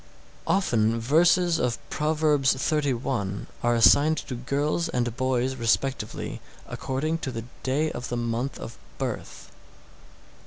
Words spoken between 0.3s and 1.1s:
695. Often